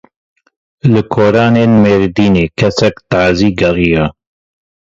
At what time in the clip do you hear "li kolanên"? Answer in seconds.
0.91-1.71